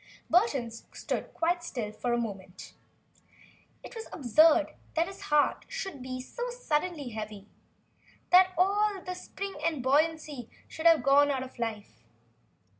Burton 0.31 0.71
stood 0.71 1.31
quite 1.31 1.63
still 1.63 1.91
for 1.91 2.11
a 2.11 2.17
moment. 2.17 2.73
It 3.83 3.93
was 3.93 4.09
absurd 4.11 4.73
that 4.95 5.05
his 5.05 5.21
heart 5.21 5.63
should 5.67 6.01
be 6.01 6.19
so 6.19 6.49
suddenly 6.49 7.09
heavy, 7.09 7.45
that 8.31 8.51
all 8.57 8.99
the 9.05 9.13
spring 9.13 9.53
and 9.63 9.83
buoyancy 9.83 10.49
should 10.67 10.87
have 10.87 11.03
gone 11.03 11.29
out 11.29 11.43
of 11.43 11.59
life! 11.59 12.01